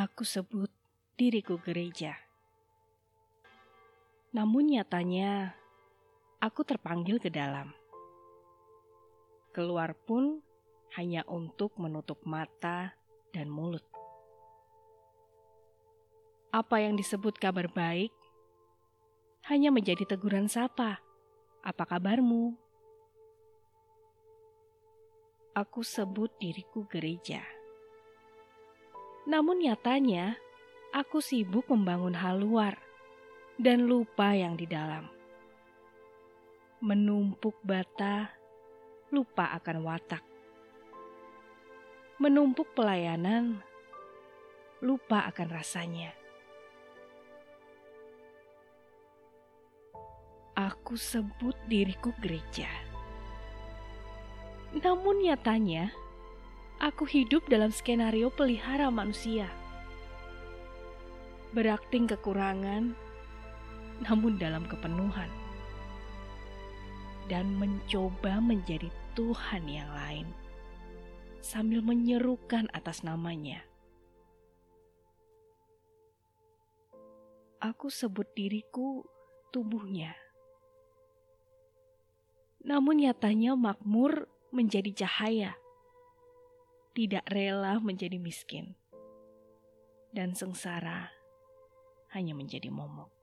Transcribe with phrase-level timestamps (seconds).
[0.00, 0.72] Aku sebut
[1.20, 2.16] diriku gereja.
[4.32, 5.52] Namun nyatanya,
[6.40, 7.68] aku terpanggil ke dalam.
[9.52, 10.40] Keluar pun
[10.96, 12.96] hanya untuk menutup mata
[13.28, 13.84] dan mulut.
[16.48, 18.08] Apa yang disebut kabar baik
[19.52, 20.96] hanya menjadi teguran sapa.
[21.60, 22.56] Apa kabarmu?
[25.52, 27.59] Aku sebut diriku gereja.
[29.28, 30.40] Namun nyatanya,
[30.96, 32.80] aku sibuk membangun hal luar
[33.60, 35.04] dan lupa yang di dalam.
[36.80, 38.32] Menumpuk bata,
[39.12, 40.24] lupa akan watak.
[42.16, 43.60] Menumpuk pelayanan,
[44.80, 46.16] lupa akan rasanya.
[50.56, 52.68] Aku sebut diriku gereja.
[54.76, 55.92] Namun nyatanya,
[56.80, 59.52] aku hidup dalam skenario pelihara manusia.
[61.52, 62.96] Berakting kekurangan,
[64.08, 65.28] namun dalam kepenuhan.
[67.28, 70.26] Dan mencoba menjadi Tuhan yang lain,
[71.44, 73.62] sambil menyerukan atas namanya.
[77.60, 79.04] Aku sebut diriku
[79.52, 80.16] tubuhnya.
[82.64, 85.52] Namun nyatanya makmur menjadi cahaya,
[86.96, 88.74] tidak rela menjadi miskin,
[90.10, 91.10] dan sengsara
[92.10, 93.19] hanya menjadi momok.